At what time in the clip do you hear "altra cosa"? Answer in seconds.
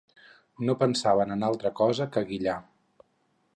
1.51-2.09